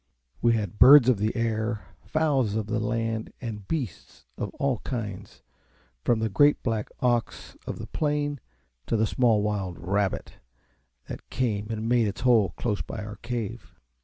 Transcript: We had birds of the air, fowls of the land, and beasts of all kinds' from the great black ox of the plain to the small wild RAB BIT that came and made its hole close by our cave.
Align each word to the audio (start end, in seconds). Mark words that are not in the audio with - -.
We 0.41 0.53
had 0.53 0.79
birds 0.79 1.09
of 1.09 1.19
the 1.19 1.35
air, 1.35 1.85
fowls 2.07 2.55
of 2.55 2.65
the 2.65 2.79
land, 2.79 3.31
and 3.39 3.67
beasts 3.67 4.25
of 4.35 4.49
all 4.55 4.79
kinds' 4.79 5.43
from 6.03 6.17
the 6.17 6.27
great 6.27 6.63
black 6.63 6.89
ox 7.01 7.55
of 7.67 7.77
the 7.77 7.85
plain 7.85 8.39
to 8.87 8.97
the 8.97 9.05
small 9.05 9.43
wild 9.43 9.77
RAB 9.77 10.11
BIT 10.13 10.33
that 11.07 11.29
came 11.29 11.67
and 11.69 11.87
made 11.87 12.07
its 12.07 12.21
hole 12.21 12.55
close 12.57 12.81
by 12.81 13.05
our 13.05 13.17
cave. 13.17 13.75